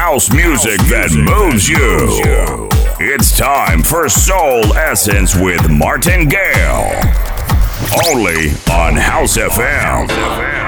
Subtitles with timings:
[0.00, 1.78] house music that moves you.
[2.98, 6.90] It's time for Soul Essence with Martin Gale.
[8.08, 10.59] Only on House FM.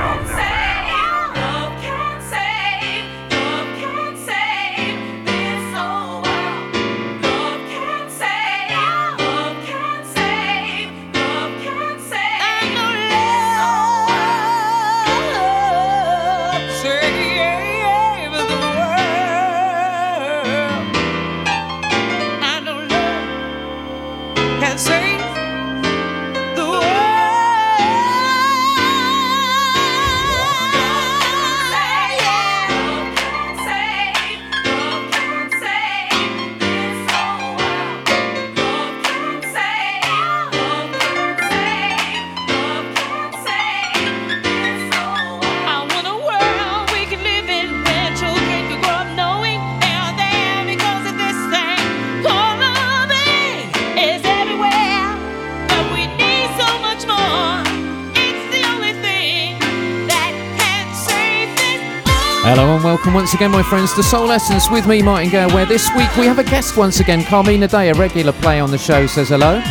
[63.33, 66.27] Once again, my friends, to Soul Essence with me, Martin Gale, where this week we
[66.27, 67.25] have a guest once again.
[67.25, 69.63] Carmina Day, a regular play on the show, says hello.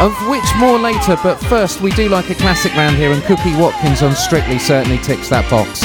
[0.00, 3.54] Of which more later, but first we do like a classic round here, and Cookie
[3.56, 5.80] Watkins on Strictly certainly ticks that box.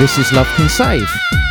[0.00, 1.41] This is Love Can Save.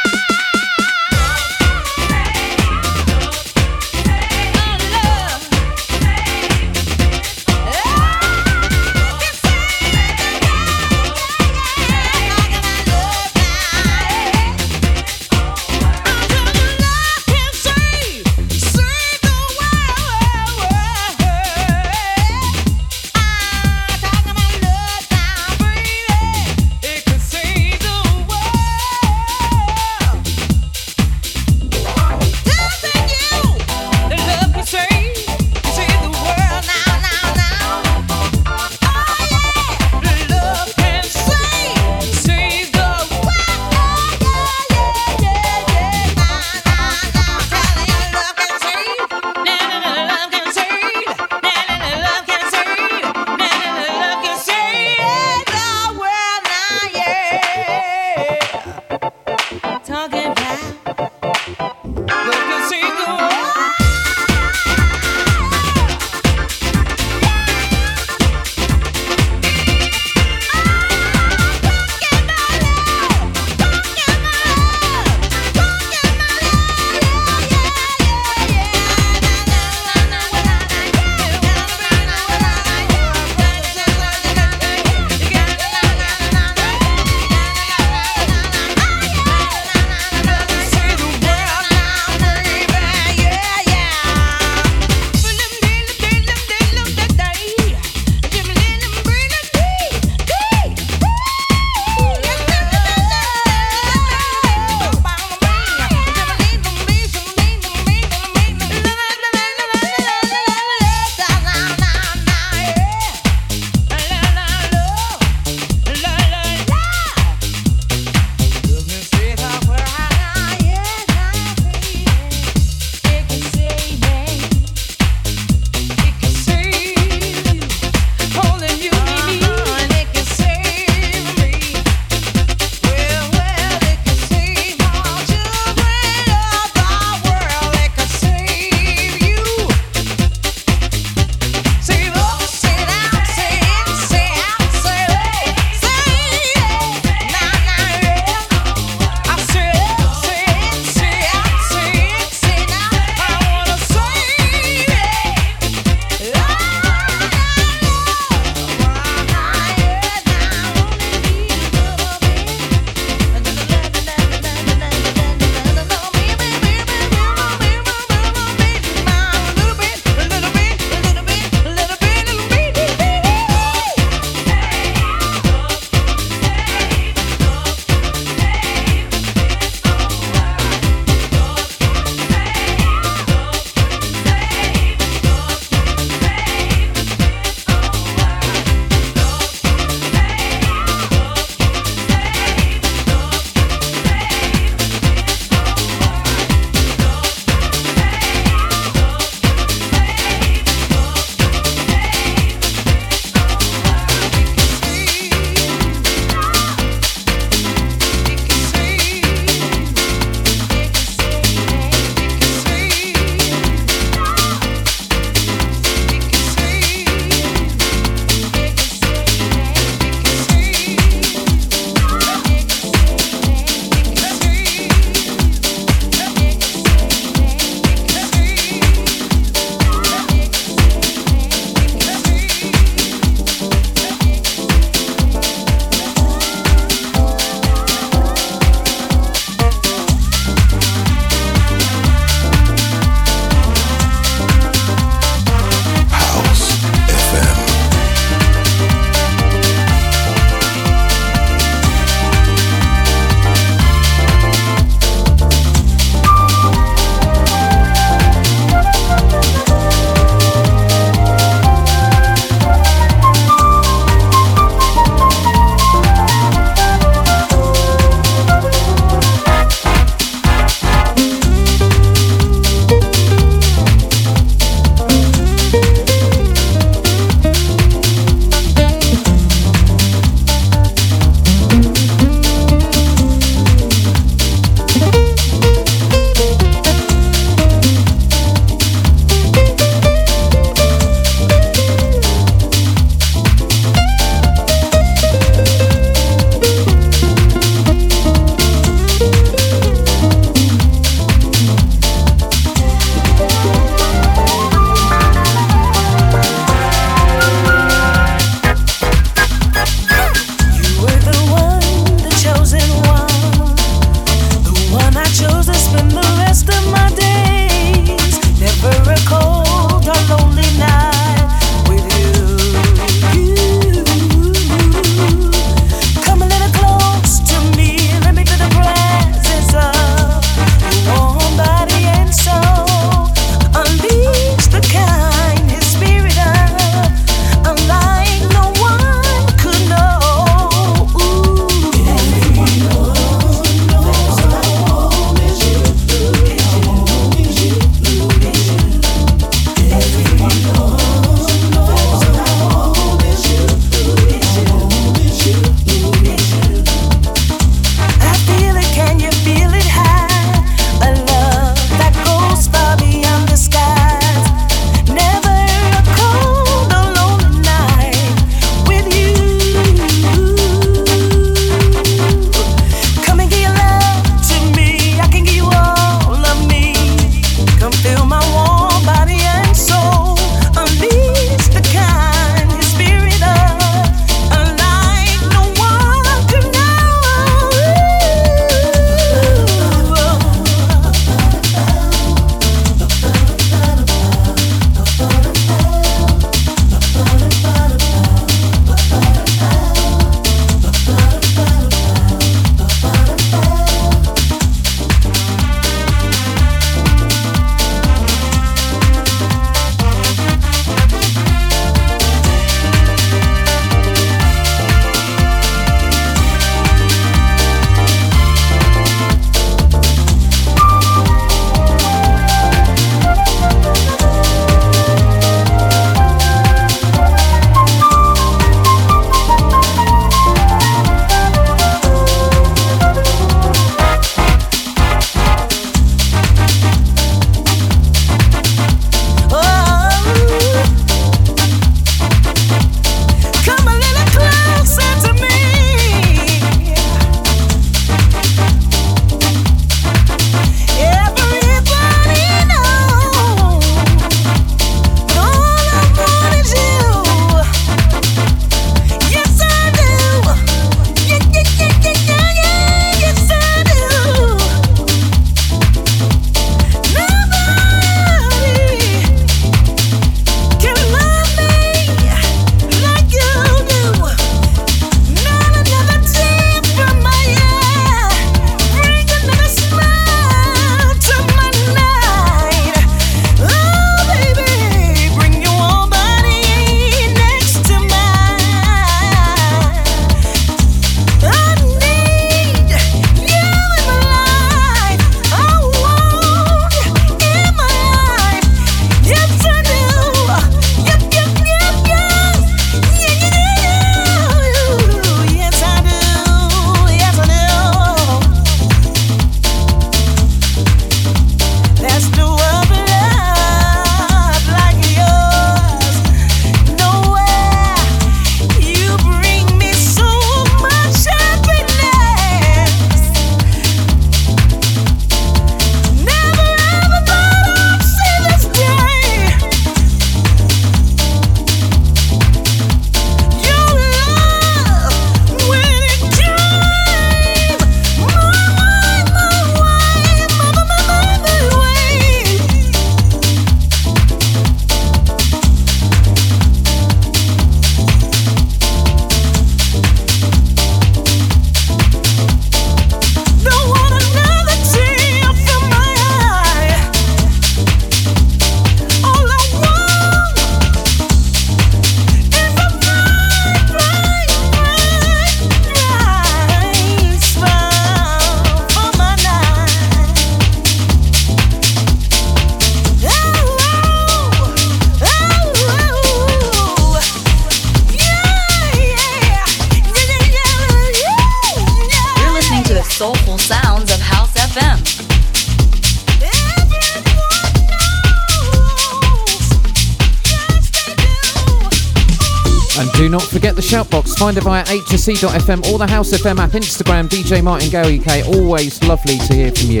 [594.48, 598.46] Find via hsc.fm or the House FM app, Instagram, DJ Martin Go UK.
[598.46, 600.00] Always lovely to hear from you.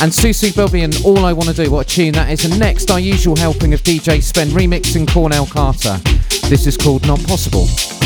[0.00, 1.70] And Susie Bobby and All I Want to Do.
[1.70, 2.46] What a tune that is.
[2.46, 5.98] And next, our usual helping of DJ Spen remixing Cornell Carter.
[6.48, 7.97] This is called Not Possible.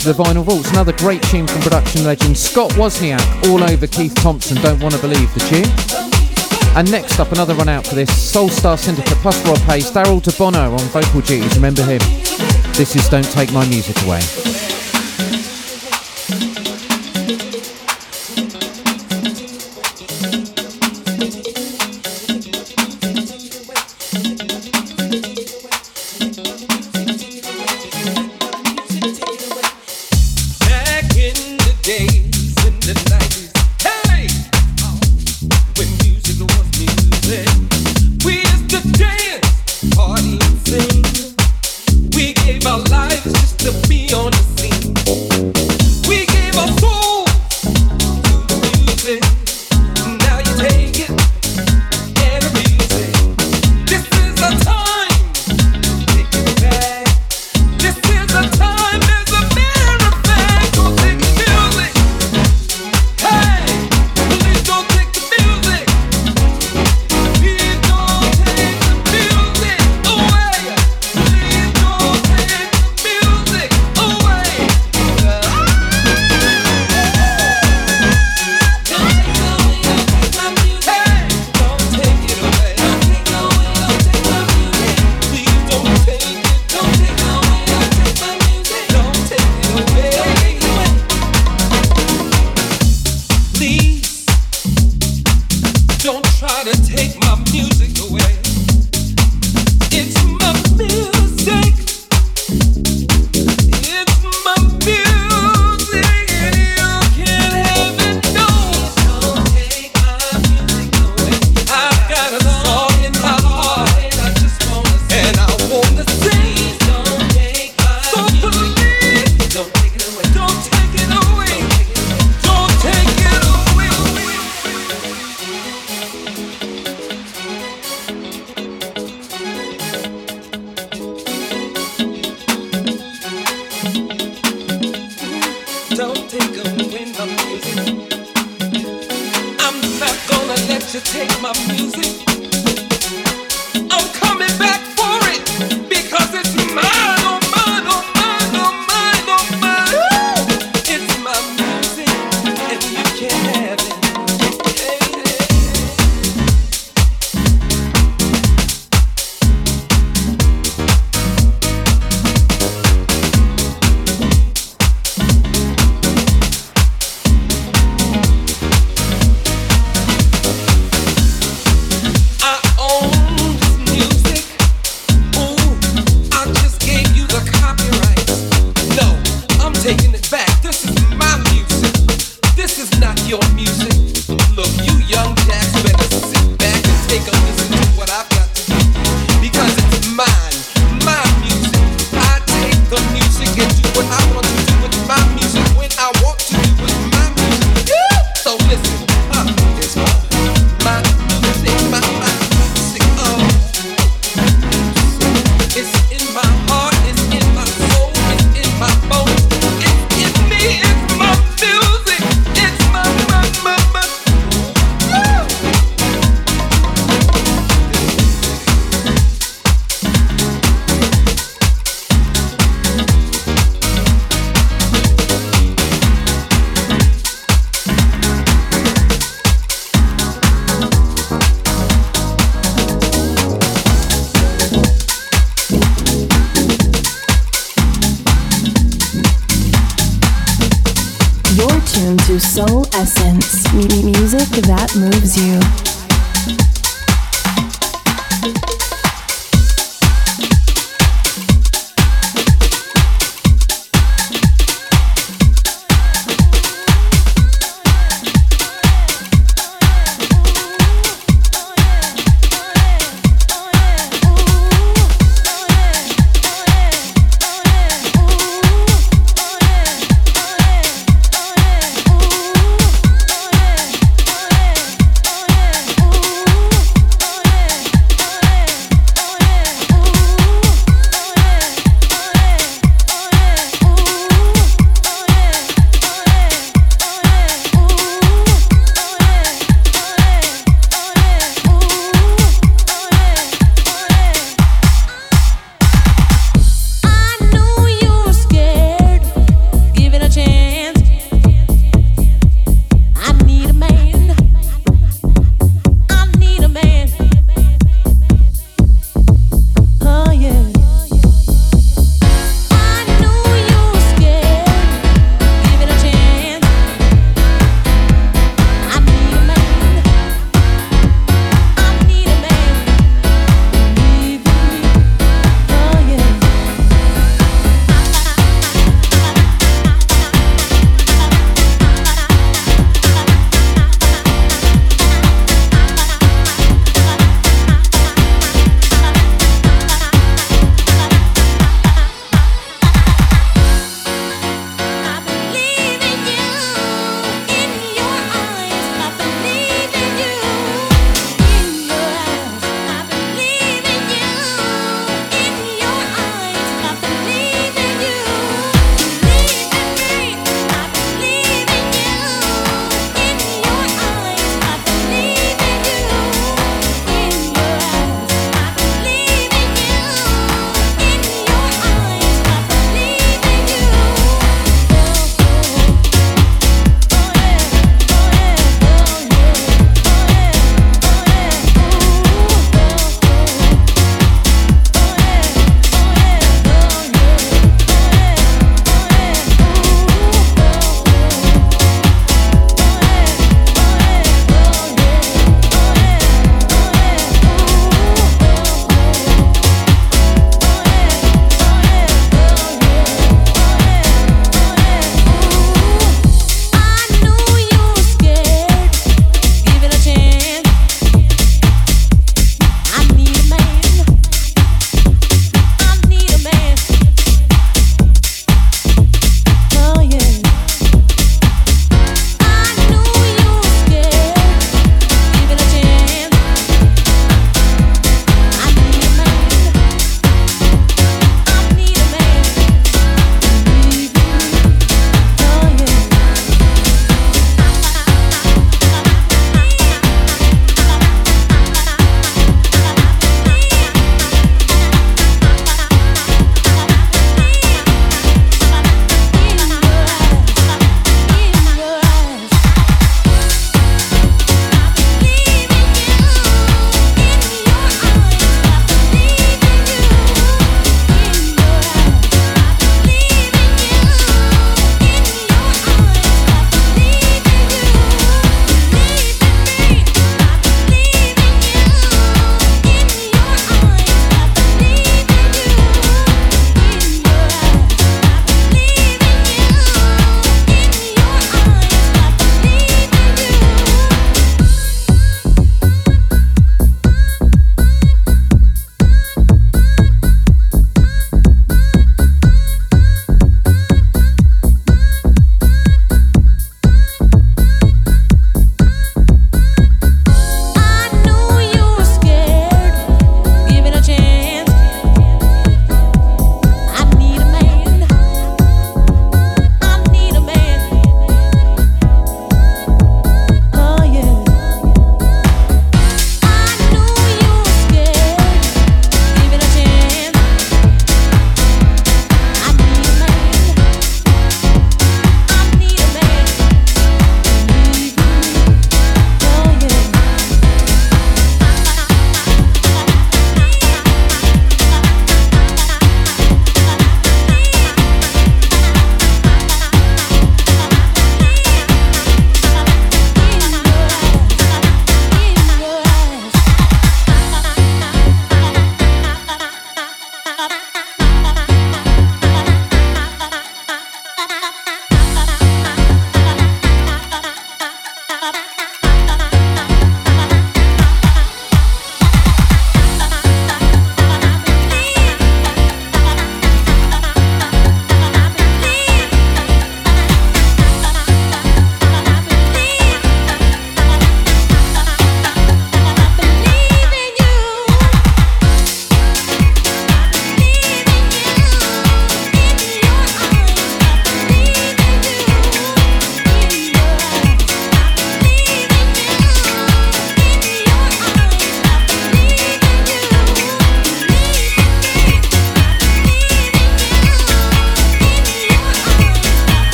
[0.00, 4.14] Into the vinyl vaults, another great tune from production legend Scott Wozniak, all over Keith
[4.14, 6.74] Thompson, Don't Wanna Believe the tune.
[6.74, 10.22] And next up, another run out for this Soul Star Syndicate plus Rob Hayes, Darryl
[10.22, 12.00] D'Bonneau on vocal duties, remember him.
[12.72, 14.49] This is Don't Take My Music Away.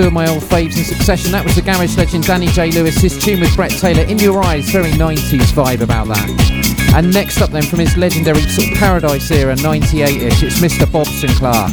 [0.00, 2.70] Two of my old faves in succession, that was the garage legend Danny J.
[2.70, 6.92] Lewis, his tune with Brett Taylor, In Your Eyes, very 90s vibe about that.
[6.94, 10.90] And next up then from his legendary sort of Paradise era, 98ish, it's Mr.
[10.90, 11.68] Bob Sinclar.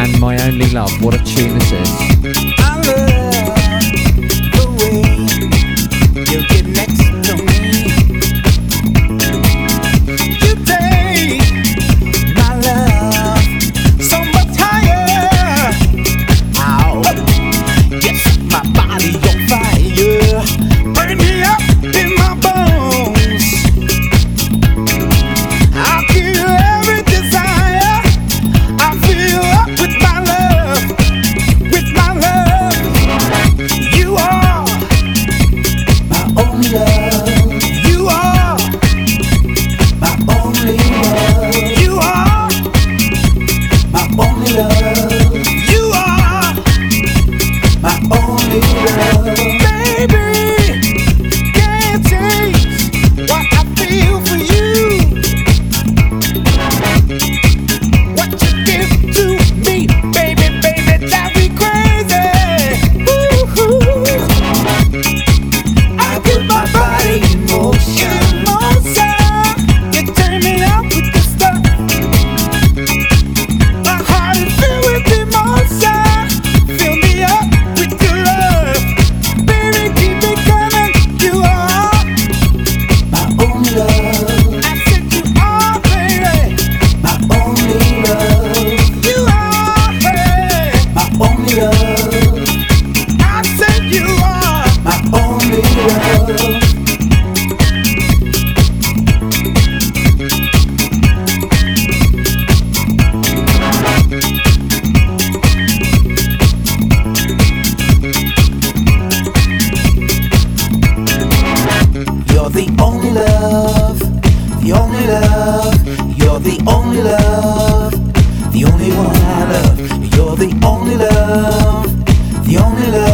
[0.00, 0.90] and My Only Love.
[1.00, 2.17] What a tune this is.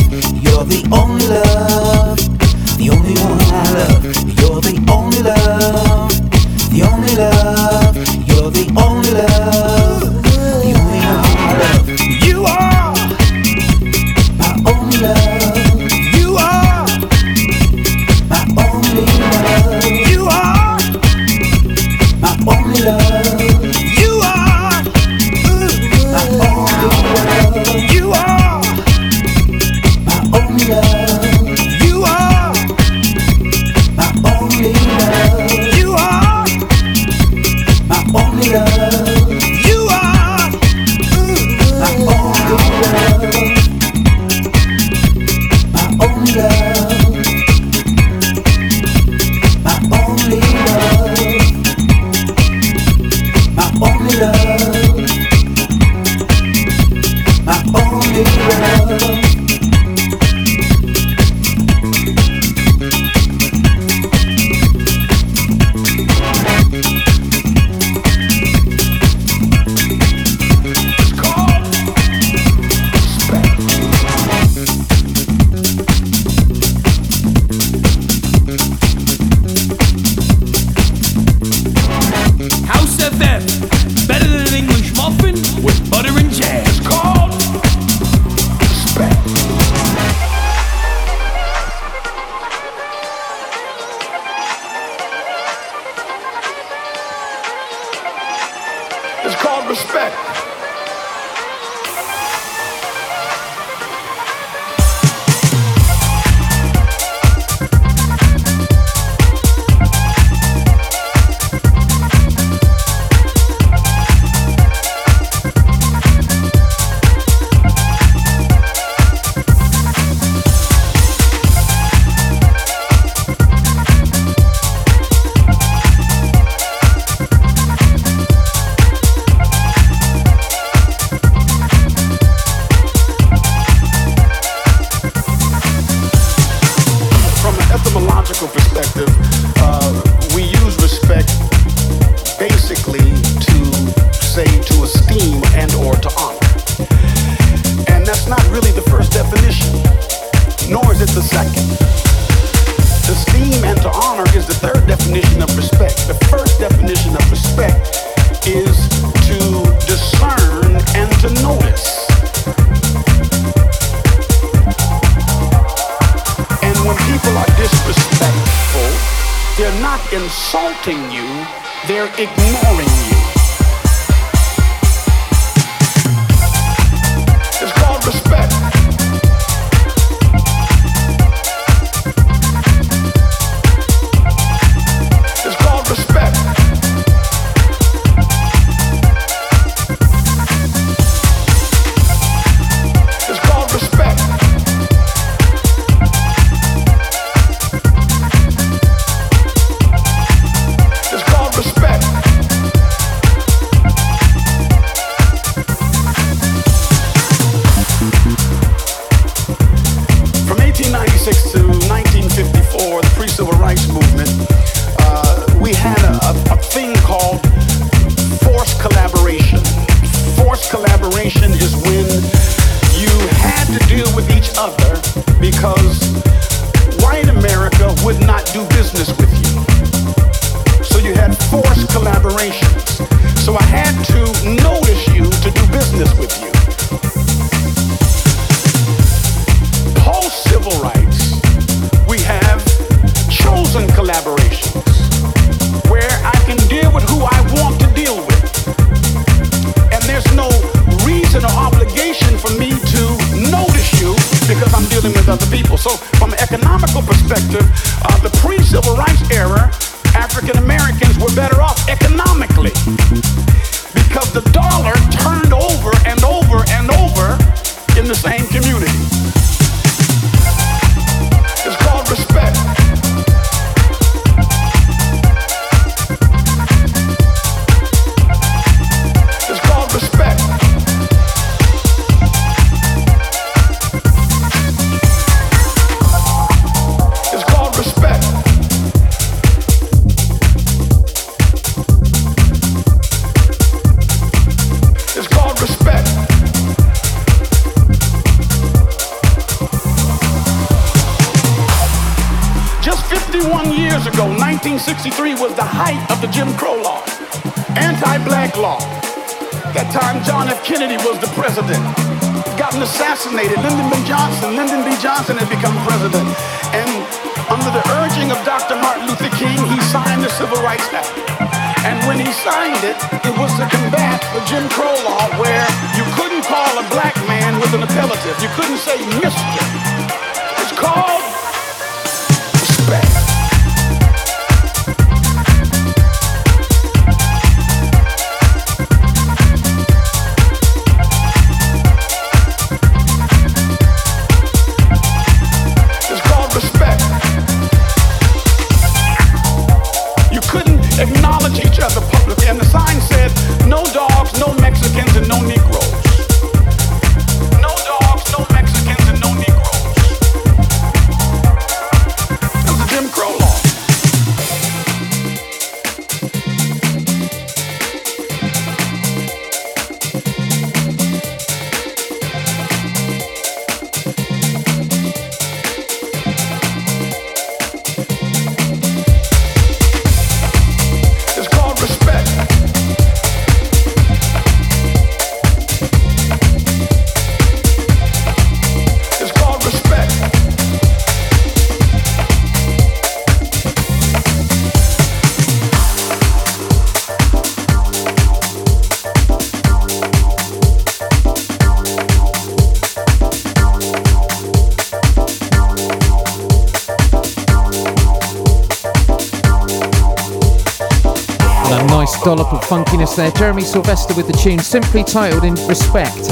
[412.26, 413.30] Dollop of funkiness there.
[413.30, 416.28] Jeremy Sylvester with the tune simply titled in Respect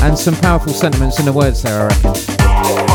[0.00, 2.10] and some powerful sentiments in the words there, I reckon.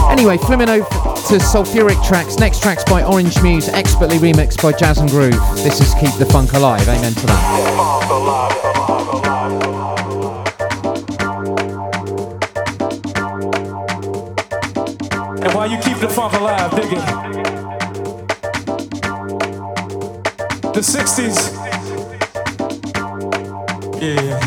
[0.09, 2.37] Anyway, flimming over to Soulfuric tracks.
[2.37, 5.33] Next track's by Orange Muse, expertly remixed by Jazz-N-Groove.
[5.57, 6.87] This is Keep the Funk Alive.
[6.87, 7.67] Amen to that.
[15.43, 17.03] And while you keep the funk alive, dig it.
[20.73, 21.66] The 60s
[23.99, 24.37] yeah.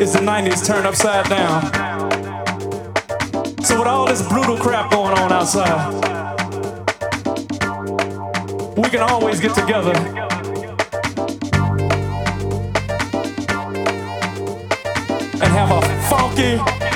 [0.00, 1.62] It's the 90s turned upside down.
[3.62, 5.92] So, with all this brutal crap going on outside,
[8.74, 9.92] we can always get together.
[15.34, 16.87] And have a funky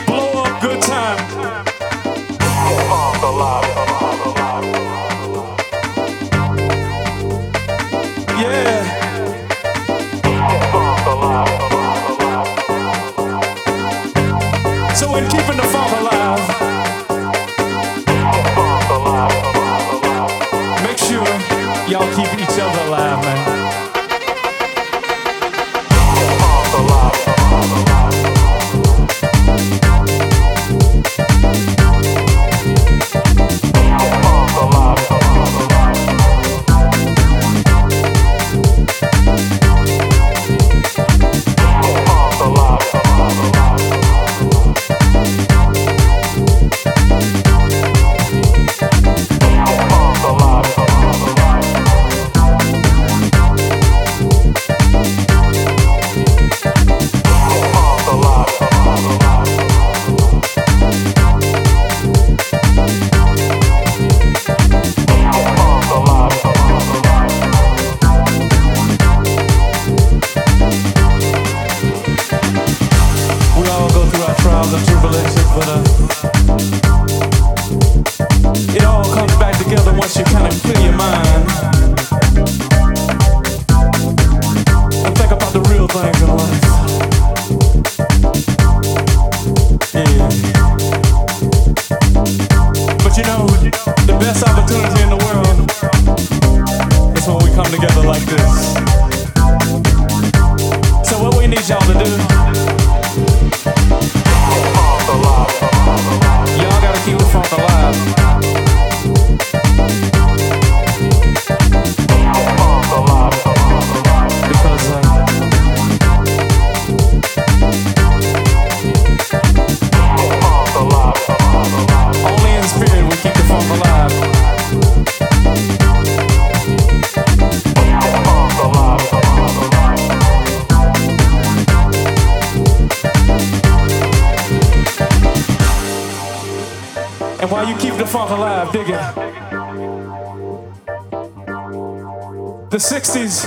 [143.02, 143.46] 60s.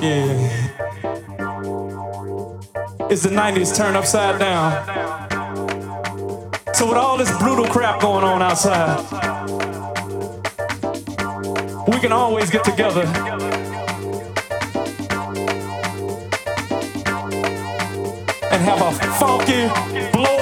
[0.00, 0.18] Yeah.
[3.08, 4.72] It's the 90s turned upside down.
[6.74, 8.98] So, with all this brutal crap going on outside,
[11.86, 13.02] we can always get together.
[18.50, 18.90] And have a
[19.20, 19.68] funky,
[20.12, 20.35] blow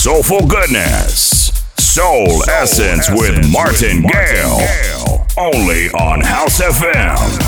[0.00, 1.48] soulful goodness.
[1.78, 4.58] Soul, Soul Essence, Essence with Martin, with Martin Gale.
[4.58, 5.26] Gale.
[5.36, 7.38] Only on House FM.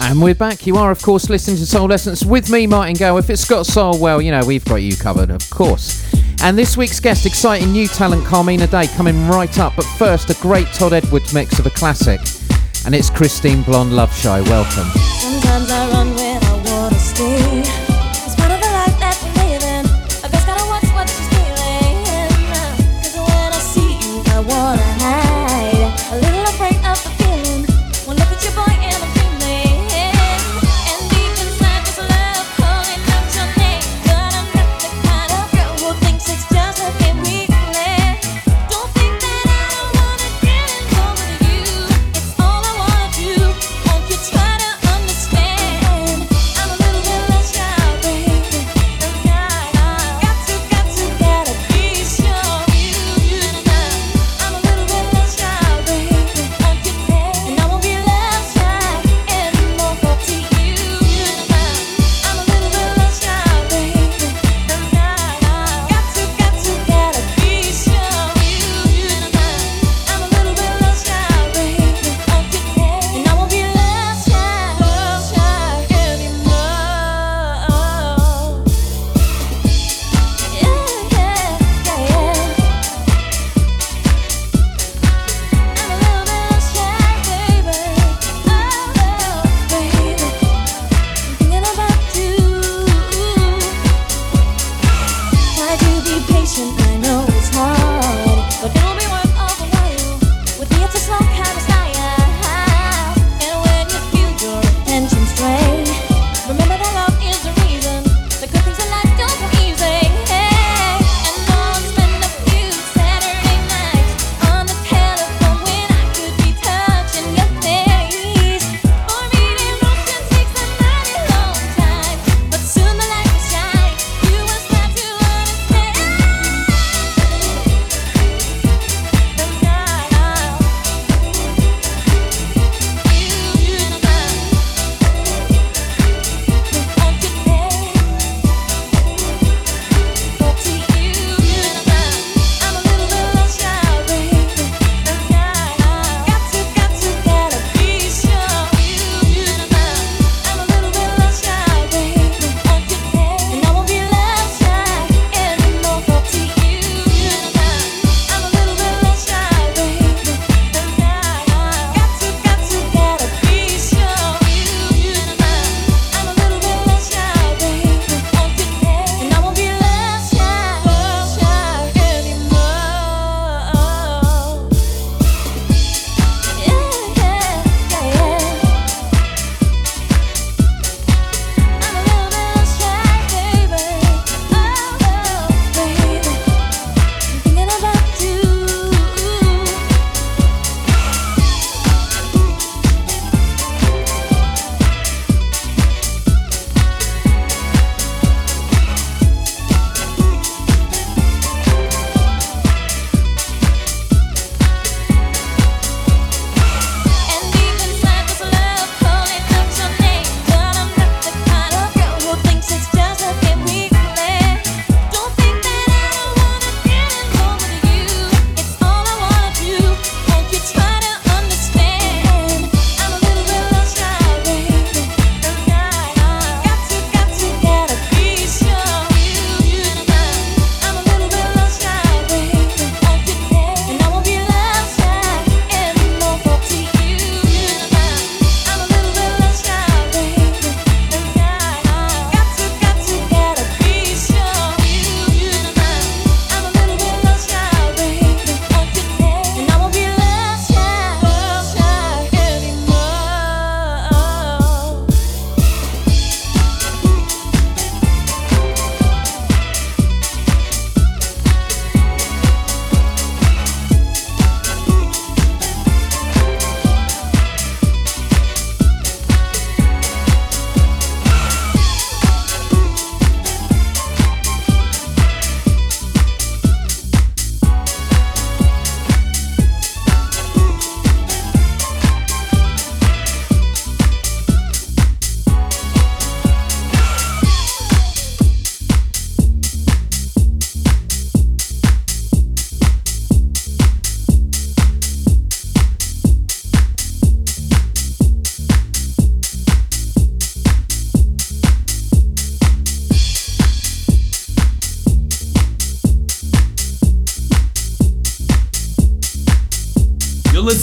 [0.00, 0.66] And we're back.
[0.66, 3.18] You are, of course, listening to Soul Essence with me, Martin Gale.
[3.18, 6.04] If it's got soul, well, you know, we've got you covered, of course.
[6.42, 9.74] And this week's guest, exciting new talent, Carmina Day, coming right up.
[9.76, 12.20] But first, a great Todd Edwards mix of a classic.
[12.84, 14.40] And it's Kristine Blond Love Shy.
[14.42, 14.88] Welcome.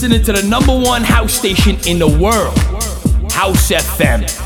[0.07, 2.55] Listening to the number one house station in the world,
[3.31, 4.44] House FM.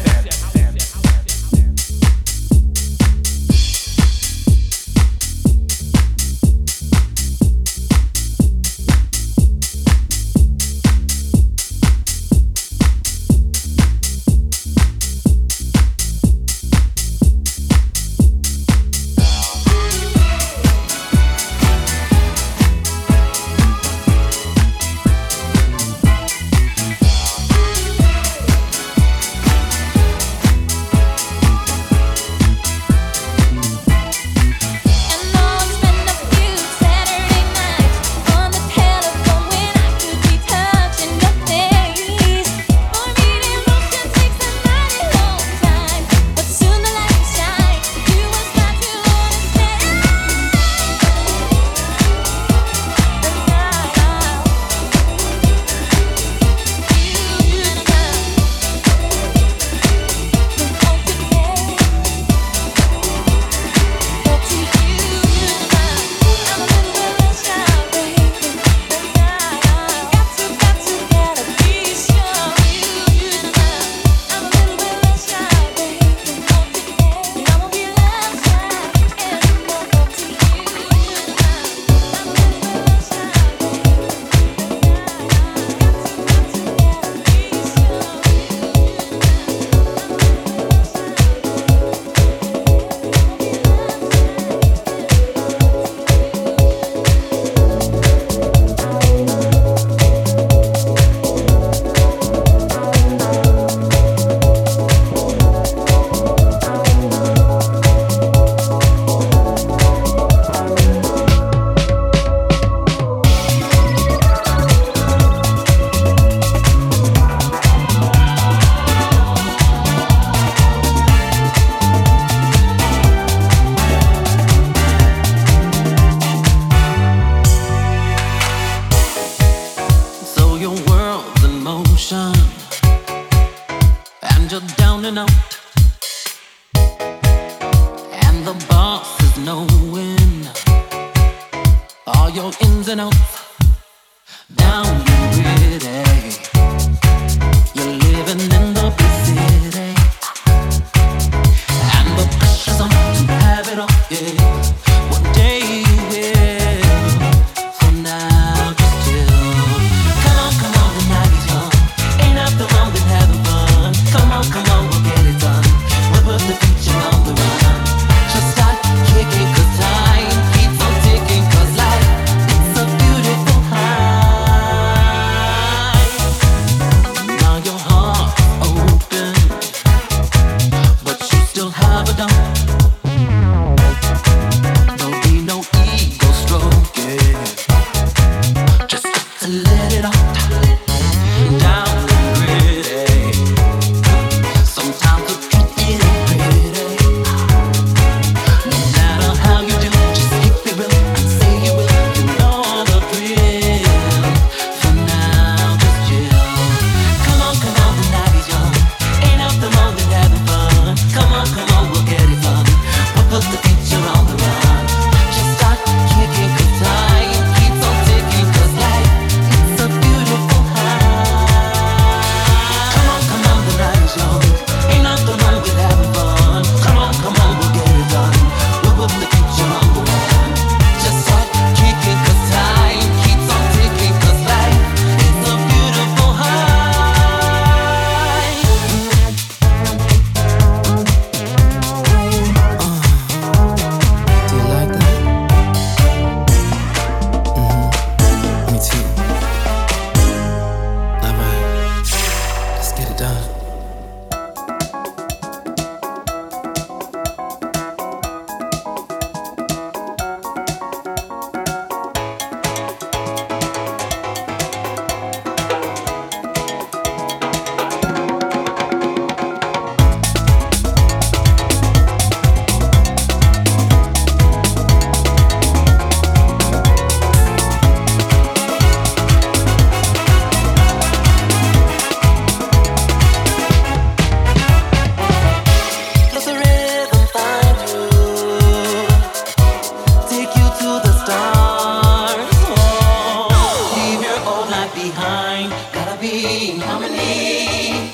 [294.90, 295.72] left behind.
[295.94, 298.12] Gotta be in harmony.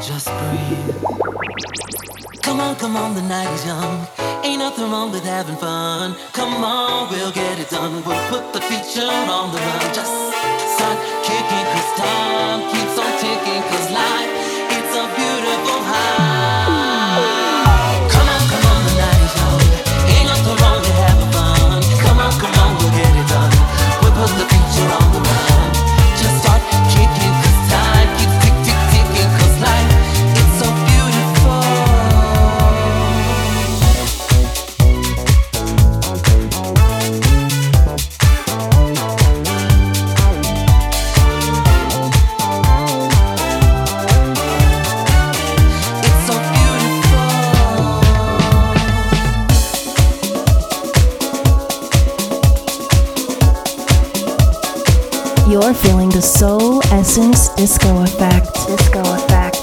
[0.00, 1.02] Just breathe.
[2.42, 4.06] Come on, come on, the night is young.
[4.44, 6.16] Ain't nothing wrong with having fun.
[6.32, 8.02] Come on, we'll get it done.
[8.04, 9.94] We'll put the future on the run.
[9.94, 10.12] Just
[10.76, 14.30] start kicking, cause time keeps on ticking, cause life,
[14.76, 15.41] it's a beautiful.
[56.22, 58.54] The soul essence disco effect.
[58.68, 59.56] Disco effect.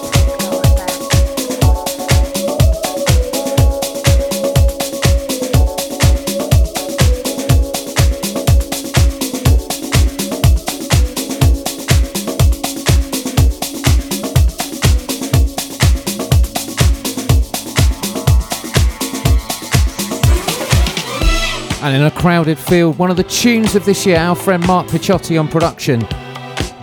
[21.81, 24.87] And in a crowded field, one of the tunes of this year, our friend Mark
[24.87, 26.05] Picchiotti on production.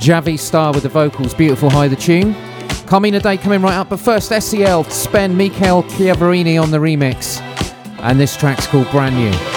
[0.06, 2.32] Javi Star with the vocals, beautiful high the tune.
[2.86, 7.40] Carmina Day coming right up, but first SEL, Spen, Mikael Chiavarini on the remix.
[7.98, 9.55] And this track's called Brand New.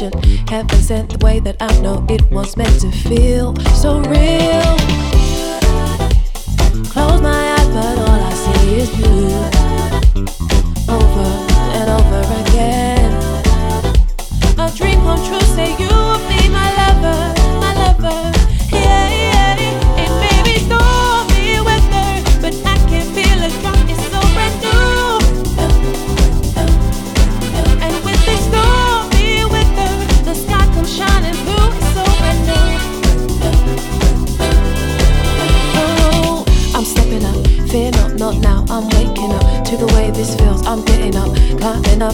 [0.00, 0.50] Intelligent.
[0.50, 5.17] Heaven sent the way that I know it was meant to feel so real.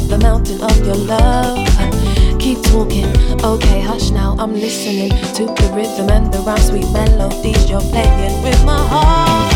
[0.09, 1.59] The mountain of your love.
[2.39, 3.07] Keep talking,
[3.43, 4.37] okay, hush now.
[4.39, 9.54] I'm listening to the rhythm and the rhyme, sweet melodies you're playing with my heart.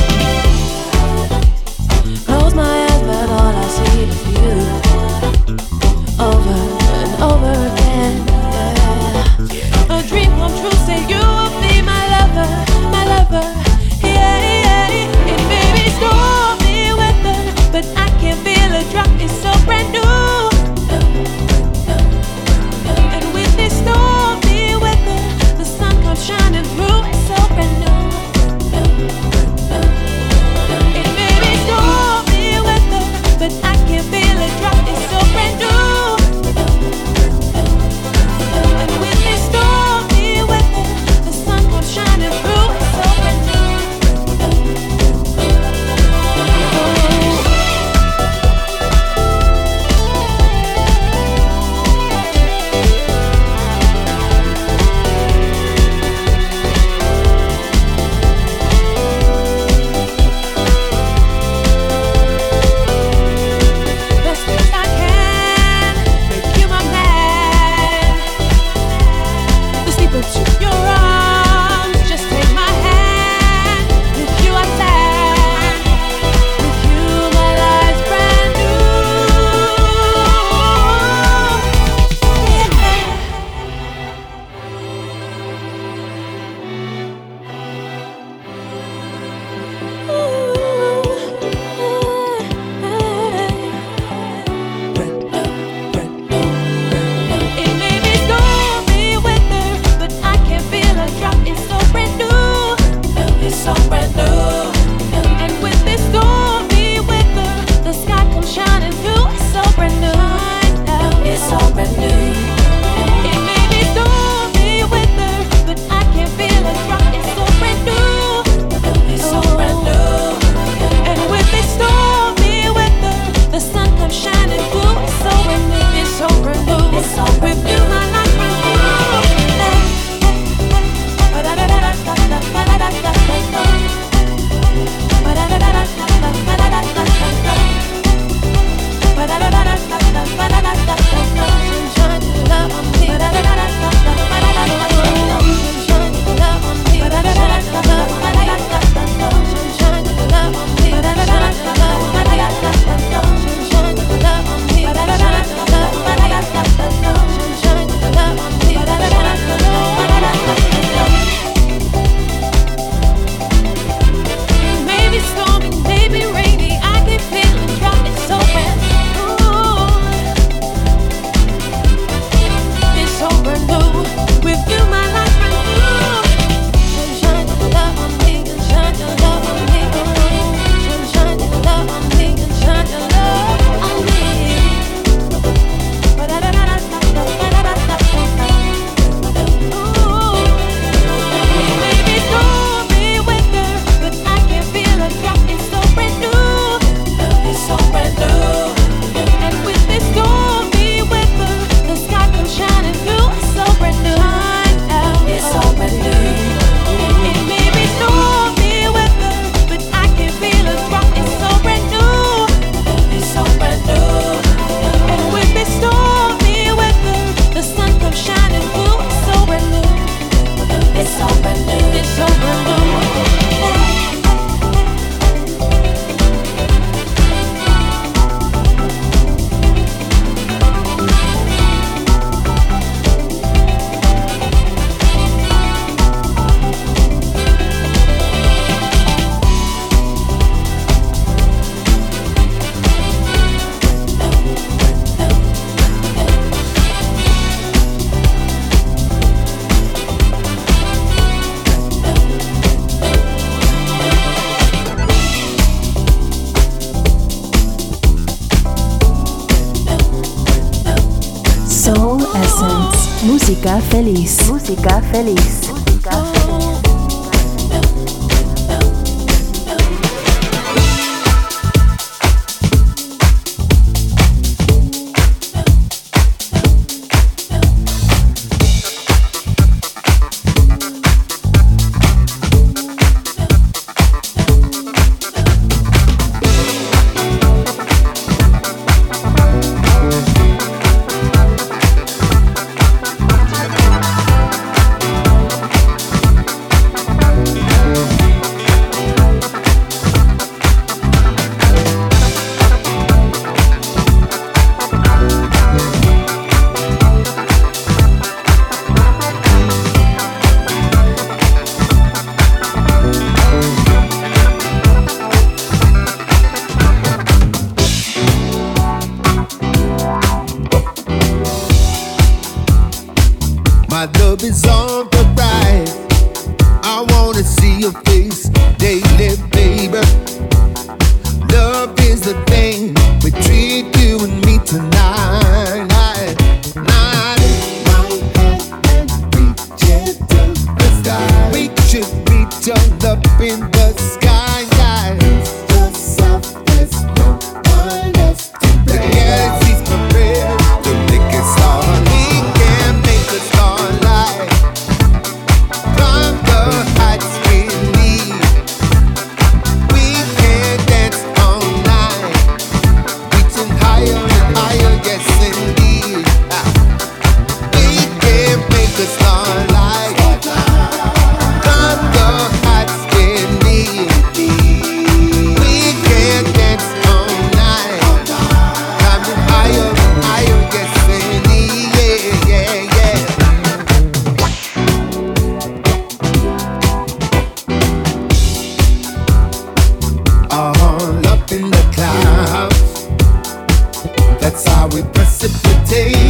[394.99, 396.28] We precipitate.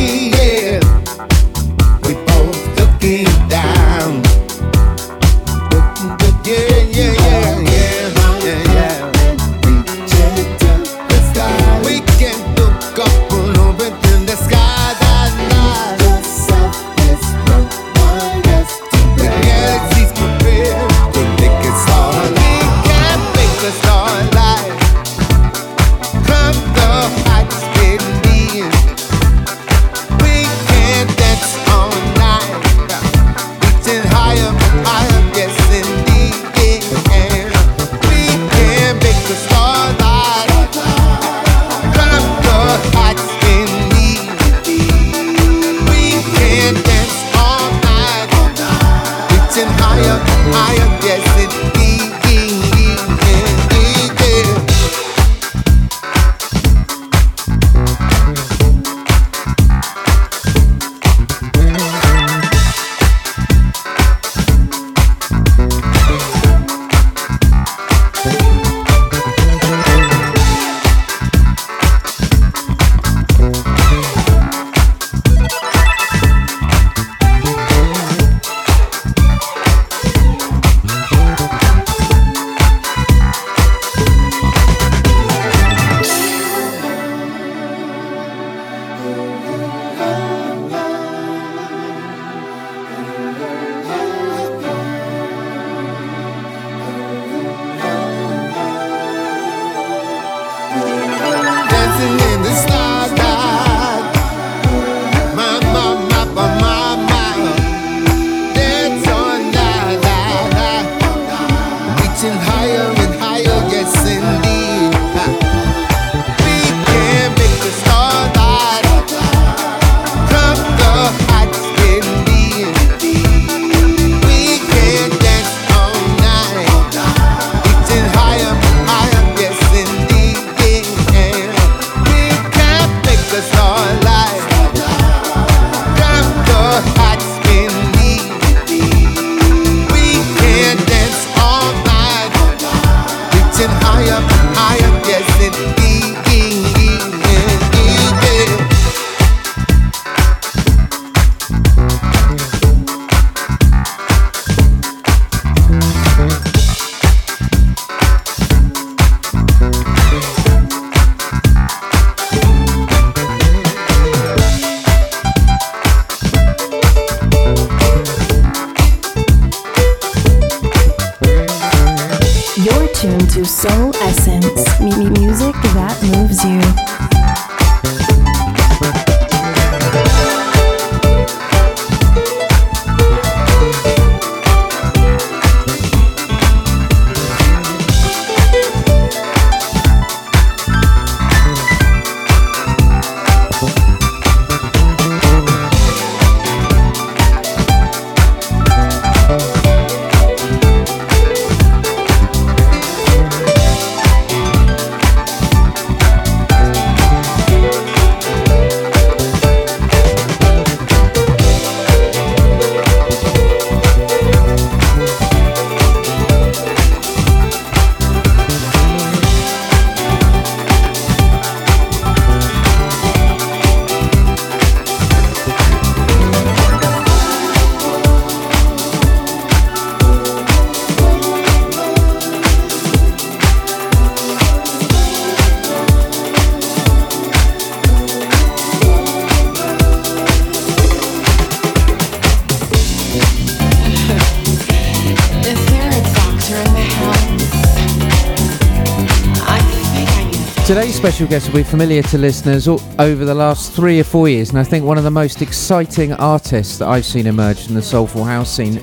[250.99, 254.59] Special guest will be familiar to listeners over the last three or four years, and
[254.59, 258.25] I think one of the most exciting artists that I've seen emerge from the soulful
[258.25, 258.83] house scene.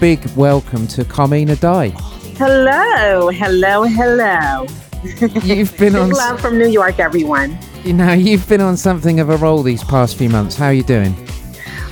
[0.00, 1.90] Big welcome to Carmina Dye.
[2.36, 4.66] Hello, hello, hello.
[5.44, 6.10] You've been on.
[6.10, 7.56] Love from New York, everyone.
[7.84, 10.56] You know, you've been on something of a roll these past few months.
[10.56, 11.14] How are you doing?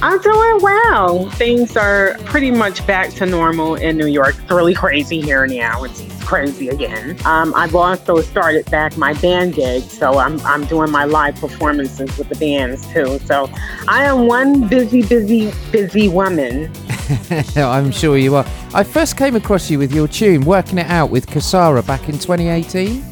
[0.02, 1.30] I'm doing well.
[1.30, 4.34] Things are pretty much back to normal in New York.
[4.36, 5.84] It's really crazy here now.
[5.84, 7.18] It's crazy again.
[7.24, 12.16] Um, I've also started back my band gig, so I'm I'm doing my live performances
[12.16, 13.18] with the bands too.
[13.24, 13.50] So
[13.88, 16.70] I am one busy, busy, busy woman.
[17.56, 18.46] I'm sure you are.
[18.72, 22.16] I first came across you with your tune, Working It Out with Kasara back in
[22.16, 23.04] 2018.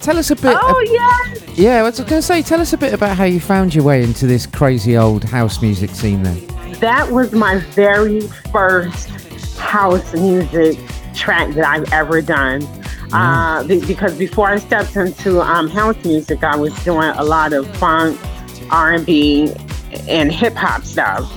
[0.00, 0.58] Tell us a bit.
[0.60, 1.56] Oh yes.
[1.56, 3.84] Yeah, I was going to say, tell us a bit about how you found your
[3.84, 6.44] way into this crazy old house music scene then.
[6.80, 9.10] That was my very first
[9.58, 10.76] house music
[11.18, 12.66] track that I've ever done.
[13.12, 17.52] Uh, be- because before I stepped into um, house music, I was doing a lot
[17.52, 18.18] of funk,
[18.70, 19.52] R&B,
[20.08, 21.34] and hip hop stuff.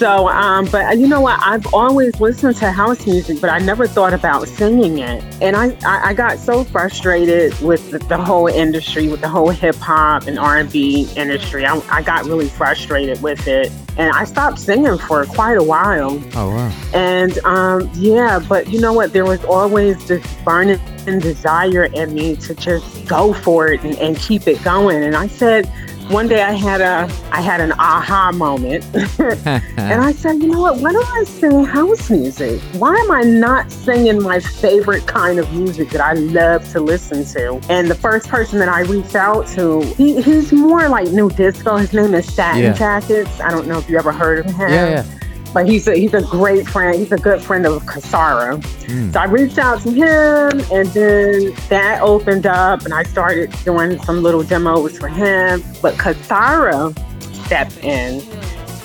[0.00, 1.38] So, um, but you know what?
[1.42, 5.22] I've always listened to house music, but I never thought about singing it.
[5.42, 9.50] And I, I, I got so frustrated with the, the whole industry, with the whole
[9.50, 11.66] hip hop and R&B industry.
[11.66, 13.70] I, I got really frustrated with it,
[14.00, 16.12] and I stopped singing for quite a while.
[16.34, 16.72] Oh, wow.
[16.94, 19.12] And um, yeah, but you know what?
[19.12, 20.80] There was always this burning
[21.18, 25.02] desire in me to just go for it and, and keep it going.
[25.02, 25.70] And I said,
[26.10, 28.84] one day I had a I had an aha moment,
[29.18, 30.80] and I said, you know what?
[30.80, 32.60] Why don't I sing house music?
[32.74, 37.24] Why am I not singing my favorite kind of music that I love to listen
[37.26, 37.60] to?
[37.68, 41.76] And the first person that I reached out to, he, he's more like new disco.
[41.76, 42.72] His name is Satin Yeah.
[42.72, 43.40] Jackets.
[43.40, 44.68] I don't know if you ever heard of him.
[44.70, 45.04] Yeah, yeah.
[45.52, 46.98] But he's a he's a great friend.
[46.98, 48.60] He's a good friend of Kasara.
[48.86, 49.12] Mm.
[49.12, 54.00] So I reached out to him, and then that opened up, and I started doing
[54.02, 55.62] some little demos for him.
[55.82, 56.96] But Kasara
[57.44, 58.22] stepped in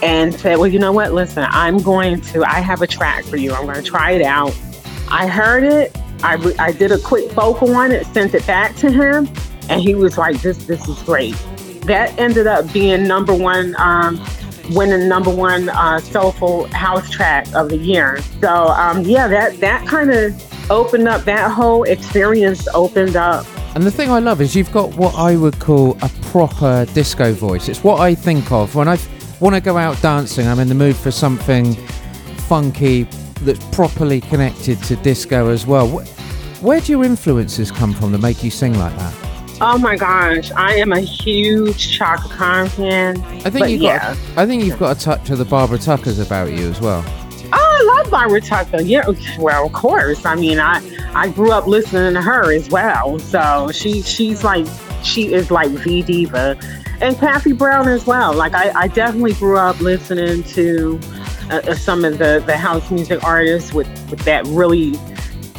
[0.02, 1.14] and said, "Well, you know what?
[1.14, 2.44] Listen, I'm going to.
[2.44, 3.54] I have a track for you.
[3.54, 4.56] I'm going to try it out."
[5.10, 5.96] I heard it.
[6.24, 9.30] I, re- I did a quick vocal on it, sent it back to him,
[9.70, 11.36] and he was like, "This this is great."
[11.84, 13.76] That ended up being number one.
[13.78, 14.18] Um,
[14.72, 18.20] winning number one uh, soulful house track of the year.
[18.42, 22.68] So um, yeah, that that kind of opened up that whole experience.
[22.74, 23.46] Opened up.
[23.76, 27.34] And the thing I love is you've got what I would call a proper disco
[27.34, 27.68] voice.
[27.68, 28.98] It's what I think of when I
[29.40, 30.48] want to go out dancing.
[30.48, 31.74] I'm in the mood for something
[32.48, 33.04] funky
[33.42, 35.90] that's properly connected to disco as well.
[36.62, 39.35] Where do your influences come from that make you sing like that?
[39.61, 43.22] Oh my gosh, I am a huge Chaka Khan fan.
[43.45, 44.14] I think you've yeah.
[44.14, 44.38] got.
[44.38, 47.06] I think you've got a touch of the Barbara Tuckers about you as well.
[47.53, 48.82] Oh, I love Barbara Tucker.
[48.82, 49.06] Yeah,
[49.40, 50.26] well, of course.
[50.26, 50.82] I mean, I
[51.14, 53.18] I grew up listening to her as well.
[53.19, 54.68] So she she's like
[55.03, 56.60] she is like the diva,
[56.99, 58.34] and Kathy Brown as well.
[58.34, 60.99] Like I, I definitely grew up listening to
[61.49, 64.95] uh, uh, some of the the house music artists with with that really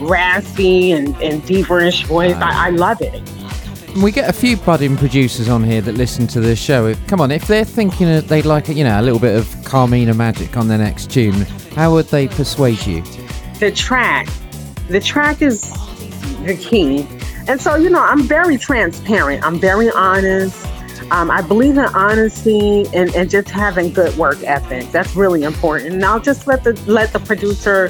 [0.01, 2.35] raspy and and diva-ish voice.
[2.36, 3.23] I, I love it.
[4.02, 6.94] We get a few budding producers on here that listen to this show.
[7.06, 10.56] Come on, if they're thinking they'd like, you know, a little bit of Carmina magic
[10.56, 11.40] on their next tune,
[11.74, 13.02] how would they persuade you?
[13.59, 14.28] the track.
[14.89, 15.70] The track is
[16.44, 17.06] the key.
[17.48, 19.44] And so you know i'm very transparent.
[19.44, 20.64] I'm very honest.
[21.10, 25.94] Um, i believe in honesty and, and just having good work ethic that's really important.
[25.94, 27.86] And i'll just let the let the producer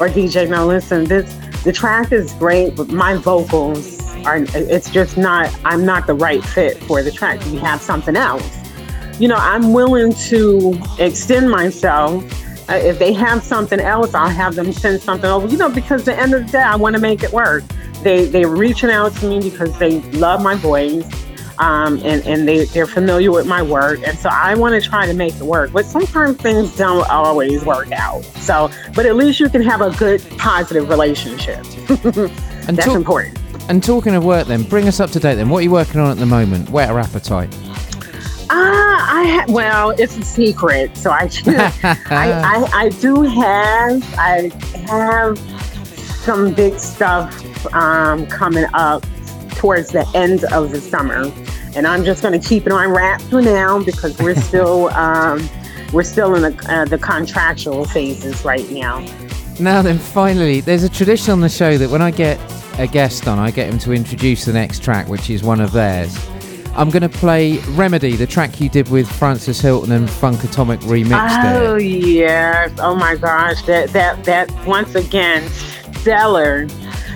[0.00, 3.95] or dj know listen this the track is great but my vocals
[4.26, 8.16] are it's just not i'm not the right fit for the track we have something
[8.16, 8.58] else
[9.20, 12.22] you know i'm willing to extend myself
[12.68, 15.46] uh, if they have something else, I'll have them send something over.
[15.46, 17.62] You know, because at the end of the day, I want to make it work.
[18.02, 21.04] They they're reaching out to me because they love my voice,
[21.58, 25.06] um, and and they they're familiar with my work, and so I want to try
[25.06, 25.72] to make it work.
[25.72, 28.24] But sometimes things don't always work out.
[28.24, 31.64] So, but at least you can have a good, positive relationship.
[31.88, 31.96] And
[32.76, 33.38] That's talk- important.
[33.68, 35.34] And talking of work, then bring us up to date.
[35.34, 36.70] Then, what are you working on at the moment?
[36.70, 37.48] Wetter appetite.
[38.48, 41.28] Ah, I ha- well, it's a secret, so I,
[41.84, 44.52] I, I I do have I
[44.86, 45.38] have
[46.20, 49.04] some big stuff um, coming up
[49.56, 51.32] towards the end of the summer,
[51.74, 55.48] and I'm just going to keep it on wrap for now because we're still um,
[55.92, 59.04] we're still in the uh, the contractual phases right now.
[59.58, 62.38] Now then, finally, there's a tradition on the show that when I get
[62.78, 65.72] a guest on, I get him to introduce the next track, which is one of
[65.72, 66.16] theirs.
[66.74, 70.80] I'm going to play Remedy, the track you did with Francis Hilton and Funk Atomic
[70.80, 71.82] remixed Oh it.
[71.84, 72.70] yes!
[72.78, 73.62] Oh my gosh!
[73.62, 75.48] That that that once again,
[75.94, 76.68] stellar,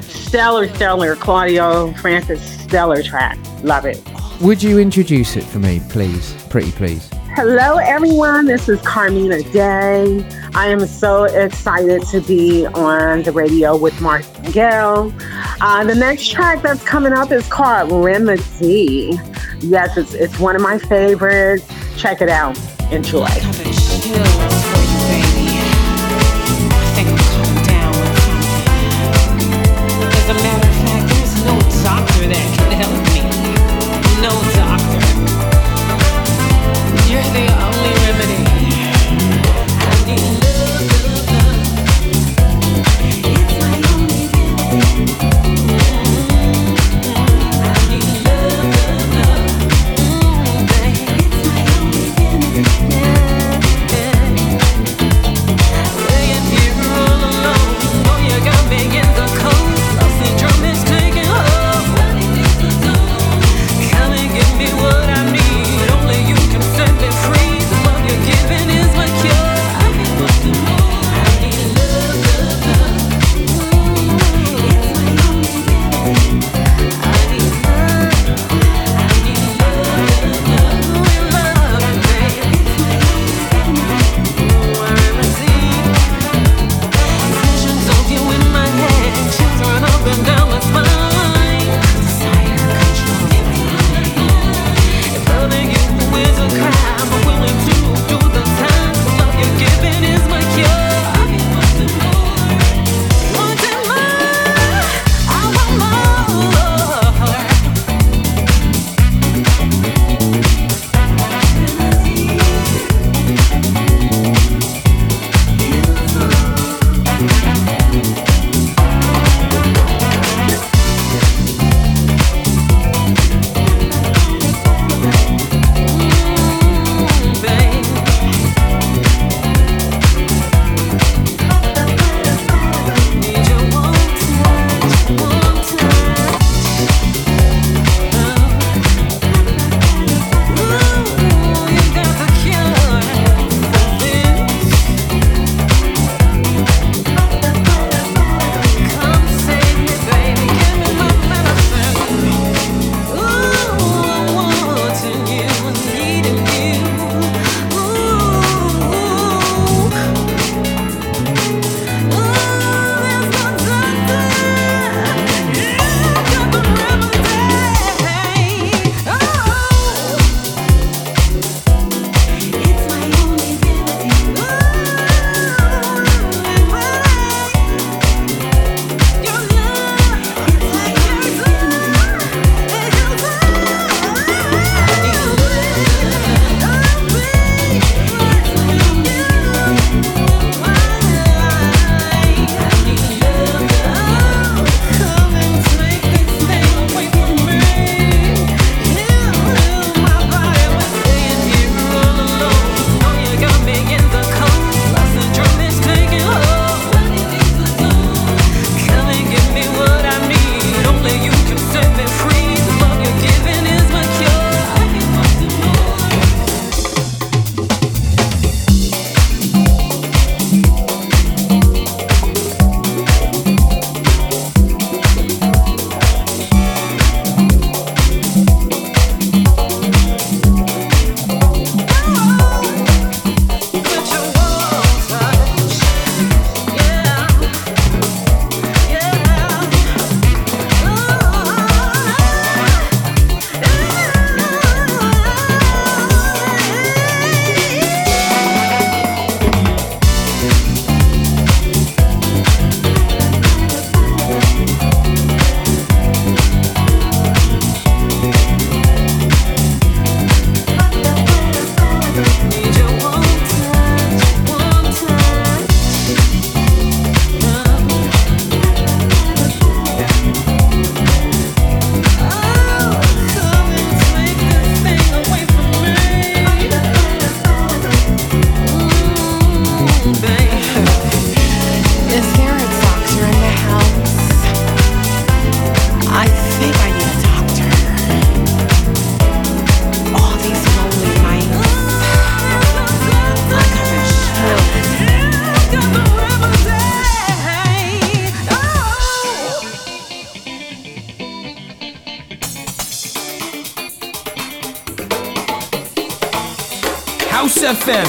[0.09, 3.39] stellar, stellar Claudio Francis stellar track.
[3.63, 4.03] Love it.
[4.41, 6.33] Would you introduce it for me, please?
[6.49, 7.11] Pretty please.
[7.43, 8.45] Hello, everyone.
[8.45, 10.23] This is Carmina Day.
[10.55, 15.11] I am so excited to be on the radio with Martin Gale.
[15.59, 19.19] Uh, the next track that's coming up is called Remedy.
[19.61, 21.67] Yes, it's, it's one of my favorites.
[21.97, 22.61] Check it out.
[22.93, 23.27] Enjoy.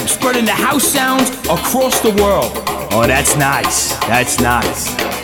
[0.08, 2.52] Spreading the house sounds across the world.
[2.92, 3.96] Oh, that's nice.
[4.06, 5.21] That's nice.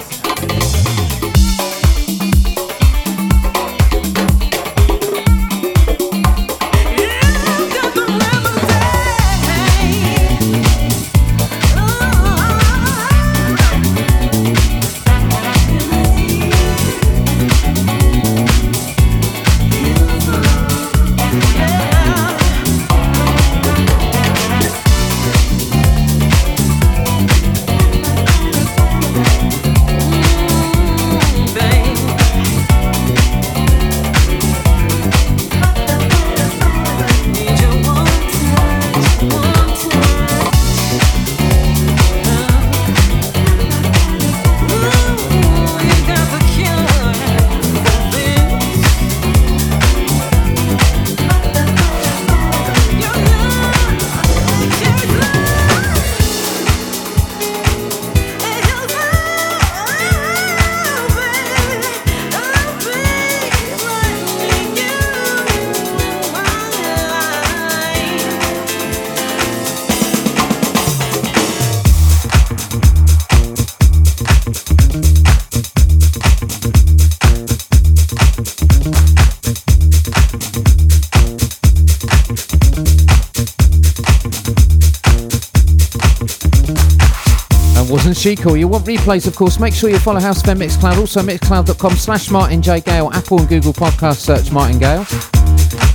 [88.36, 88.57] Cool?
[88.57, 89.61] You want replays, of course.
[89.61, 90.99] Make sure you follow House FM Mixcloud.
[90.99, 92.81] Also, mixcloud.com slash Martin J.
[92.81, 93.11] Gale.
[93.12, 95.07] Apple and Google Podcast search Martin Gale.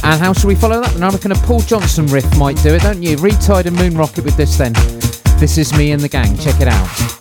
[0.03, 0.95] And how should we follow that?
[0.95, 3.17] And I reckon a Paul Johnson riff might do it, don't you?
[3.17, 4.73] Retide and Moon Rocket with this then.
[5.37, 6.37] This is me and the gang.
[6.37, 7.12] Check it out.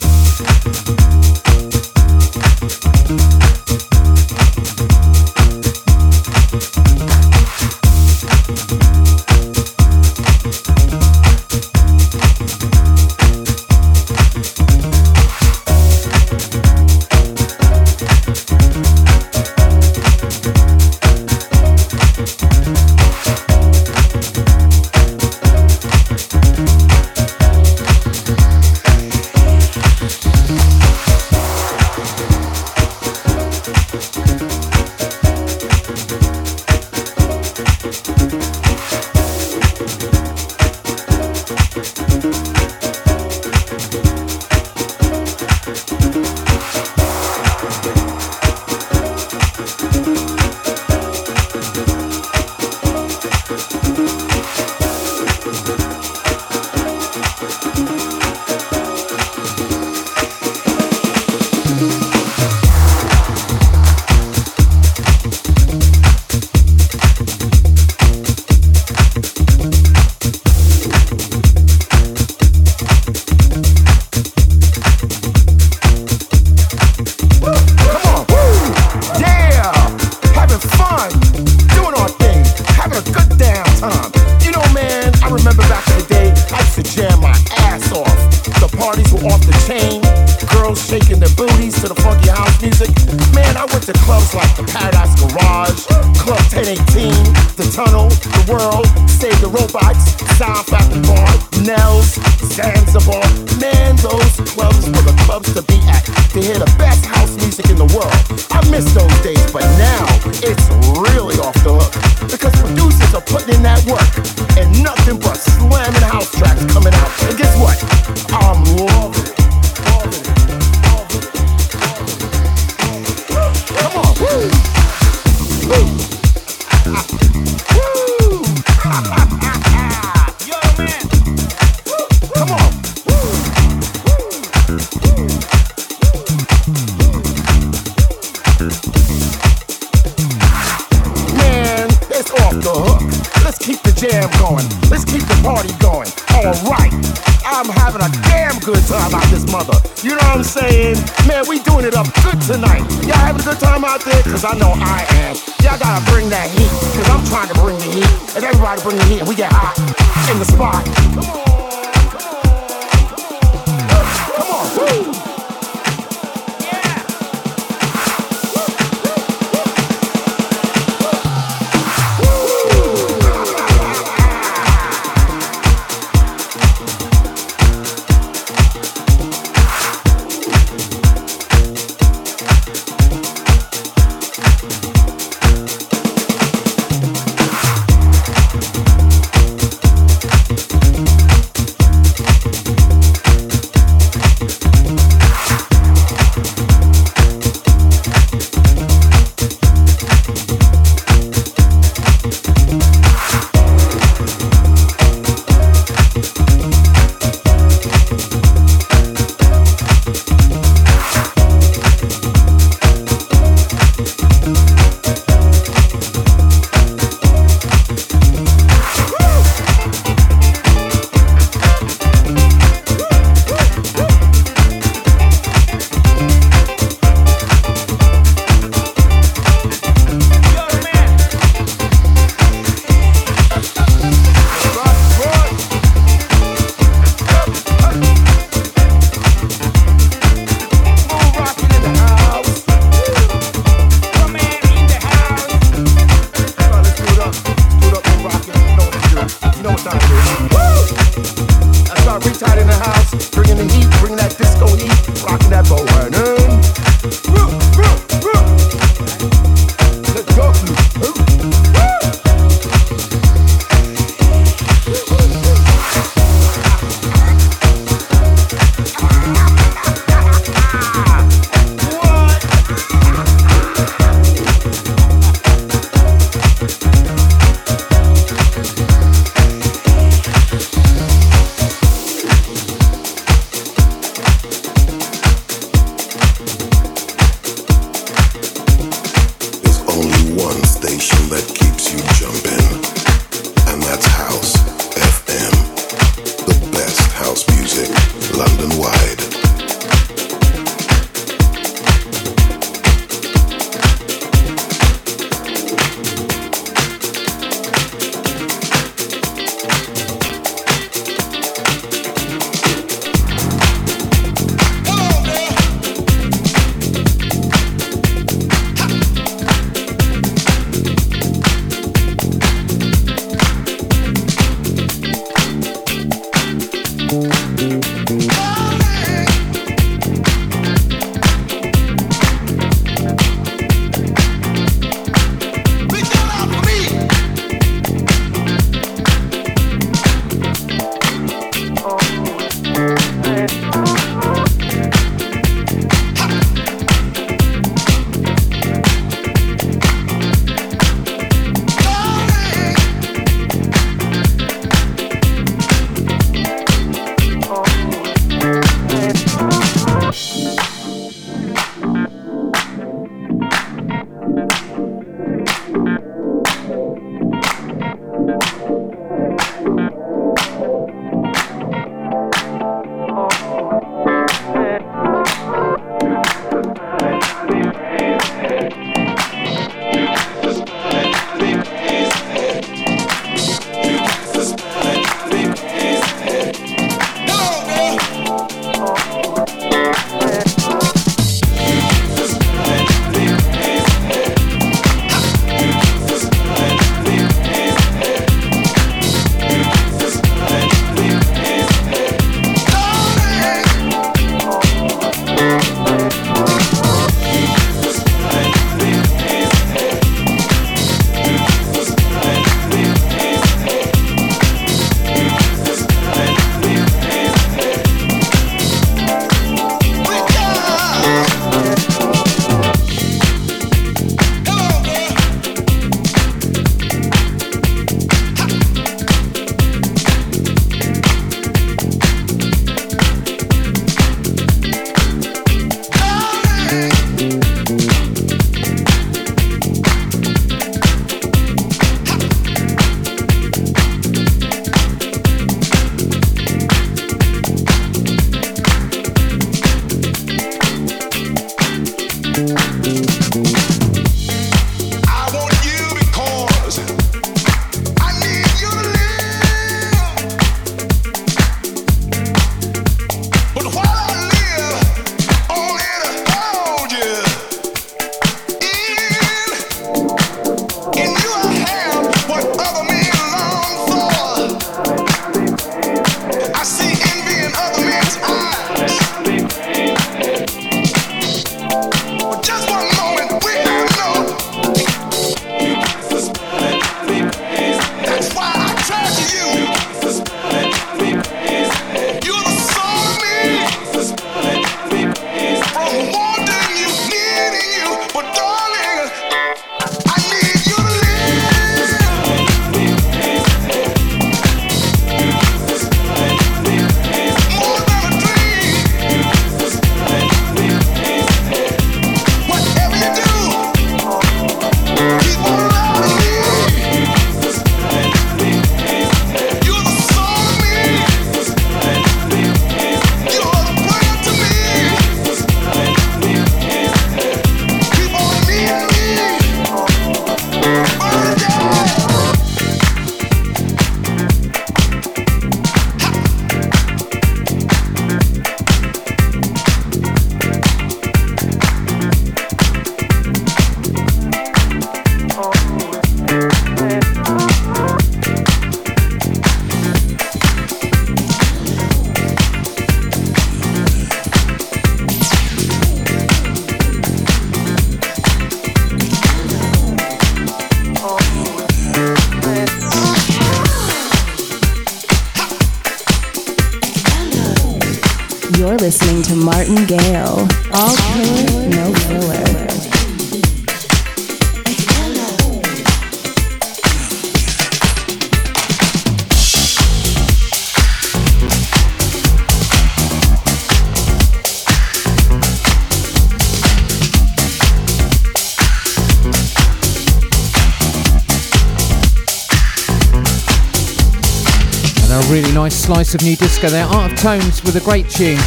[595.83, 596.87] Slice of new disco there.
[596.87, 598.39] Art of Tones with a great tune.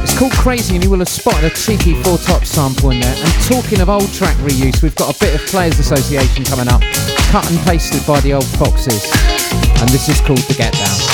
[0.00, 3.16] It's called Crazy, and you will have spotted a cheeky four top sample in there.
[3.16, 6.82] And talking of old track reuse, we've got a bit of Players Association coming up,
[7.32, 9.10] cut and pasted by the old Foxes.
[9.80, 11.07] And this is called The Get Down.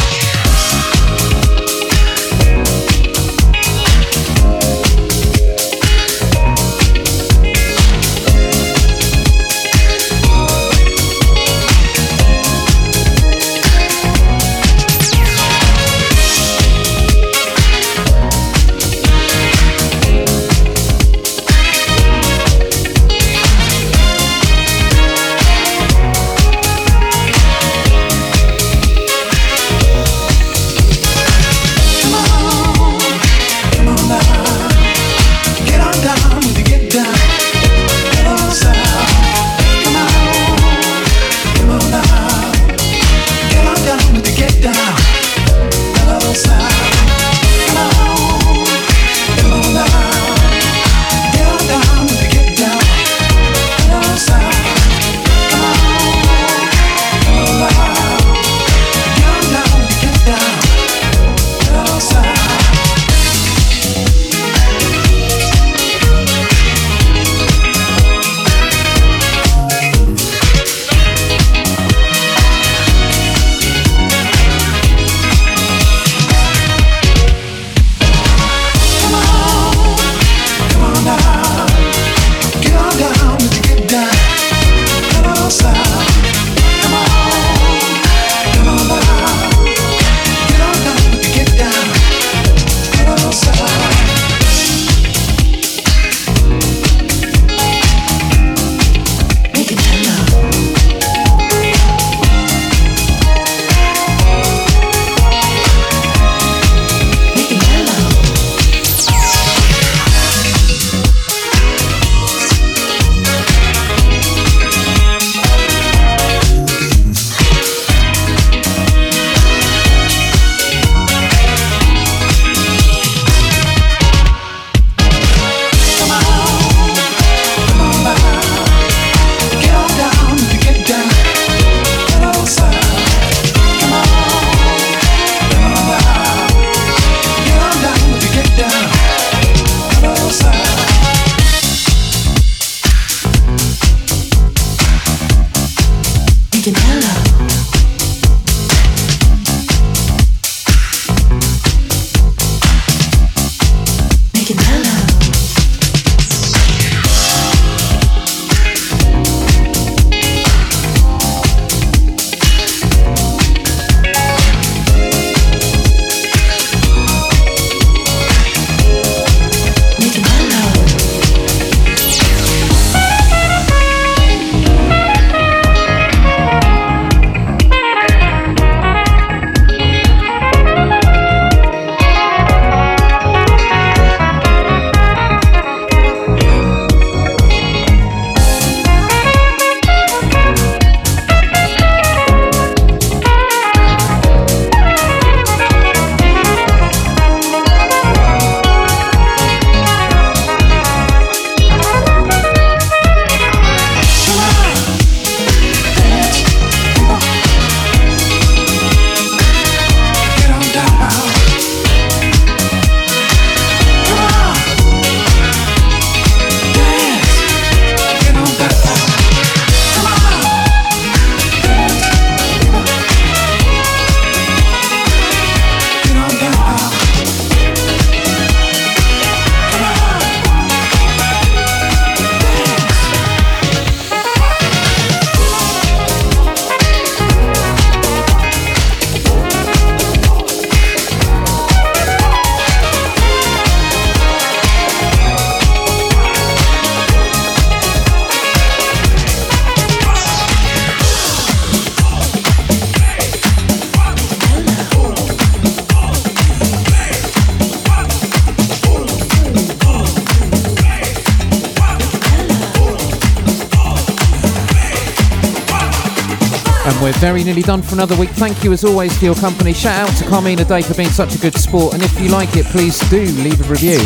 [267.44, 268.30] We're nearly done for another week.
[268.30, 269.74] Thank you as always for your company.
[269.74, 271.92] Shout out to Carmina Day for being such a good sport.
[271.92, 273.98] And if you like it, please do leave a review.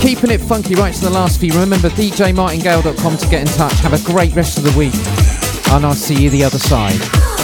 [0.00, 1.52] keeping it funky right to the last few.
[1.52, 3.74] Remember djmartingale.com to get in touch.
[3.74, 4.94] Have a great rest of the week.
[5.72, 7.35] And I'll see you the other side.